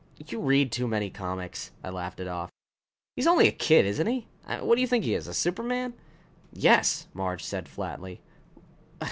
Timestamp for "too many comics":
0.71-1.69